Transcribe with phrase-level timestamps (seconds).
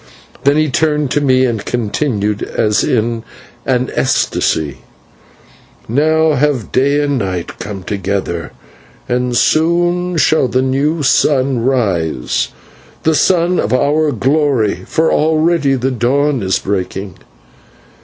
[0.45, 3.23] Then he turned to me and continued as in
[3.67, 4.79] an ecstasy:
[5.87, 8.51] "Now have Day and Night come together,
[9.07, 12.47] and soon shall the new sun rise,
[13.03, 17.19] the sun of our glory, for already the dawn is breaking.